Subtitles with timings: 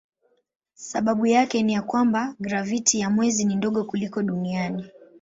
[0.73, 4.85] Sababu yake ni ya kwamba graviti ya mwezi ni ndogo kuliko duniani.